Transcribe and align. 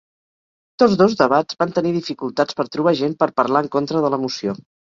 Tots 0.83 0.95
dos 1.01 1.13
debats 1.19 1.59
van 1.59 1.75
tenir 1.75 1.93
dificultats 1.99 2.59
per 2.63 2.67
trobar 2.77 2.97
gent 3.03 3.17
per 3.23 3.31
parlar 3.43 3.65
en 3.69 3.73
contra 3.79 4.05
de 4.09 4.15
la 4.17 4.23
moció. 4.27 4.61